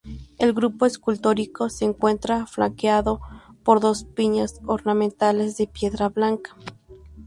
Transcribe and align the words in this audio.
El 0.39 0.53
grupo 0.53 0.87
escultórico 0.87 1.69
se 1.69 1.85
encuentra 1.85 2.47
flanqueado 2.47 3.21
por 3.63 3.79
dos 3.79 4.03
piñas 4.03 4.59
ornamentales, 4.65 5.57
de 5.57 5.67
piedra 5.67 6.09
blanca. 6.09 6.55